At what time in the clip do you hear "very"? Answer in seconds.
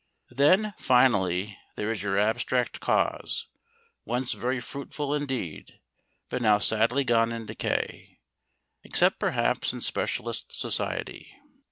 4.33-4.59